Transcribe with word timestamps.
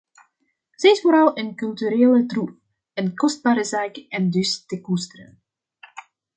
Ze 0.75 0.89
is 0.89 1.01
vooral 1.01 1.37
een 1.37 1.55
culturele 1.55 2.25
troef, 2.25 2.49
een 2.93 3.15
kostbare 3.15 3.63
zaak 3.63 3.95
en 4.09 4.29
dus 4.29 4.65
te 4.65 4.81
koesteren. 4.81 5.41